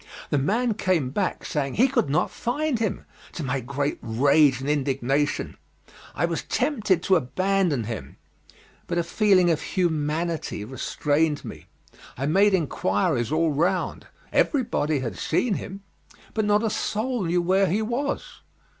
The 0.31 0.39
man 0.39 0.73
came 0.73 1.11
back 1.11 1.45
saying 1.45 1.75
he 1.75 1.87
could 1.87 2.09
not 2.09 2.31
find 2.31 2.79
him, 2.79 3.05
to 3.33 3.43
my 3.43 3.59
great 3.59 3.99
rage 4.01 4.59
and 4.59 4.67
indignation. 4.67 5.57
I 6.15 6.25
was 6.25 6.41
tempted 6.41 7.03
to 7.03 7.15
abandon 7.17 7.83
him, 7.83 8.17
but 8.87 8.97
a 8.97 9.03
feeling 9.03 9.51
of 9.51 9.61
humanity 9.61 10.65
restrained 10.65 11.45
me. 11.45 11.67
I 12.17 12.25
made 12.25 12.55
enquiries 12.55 13.31
all 13.31 13.51
round; 13.51 14.07
everybody 14.33 15.01
had 15.01 15.19
seen 15.19 15.53
him, 15.53 15.83
but 16.33 16.45
not 16.45 16.63
a 16.63 16.71
soul 16.71 17.23
knew 17.23 17.43
where 17.43 17.67
he 17.67 17.83
was. 17.83 18.41